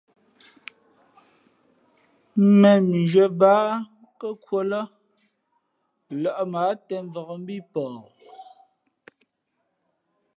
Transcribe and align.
̀mēn 2.55 2.79
mʉnzhwē 2.89 3.25
bāā 3.39 3.69
nkα̌kūα 4.11 4.61
lά 4.71 4.81
lᾱʼ 6.21 6.39
mα 6.51 6.61
ǎ 6.69 6.73
těmvak 6.87 7.29
mbí 7.41 7.55
pαh. 7.73 7.95